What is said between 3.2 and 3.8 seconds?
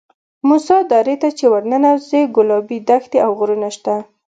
او غرونه